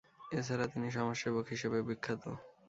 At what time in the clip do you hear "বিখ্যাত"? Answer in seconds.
1.89-2.23